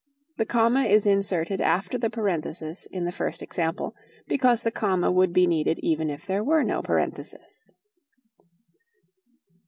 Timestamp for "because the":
4.27-4.71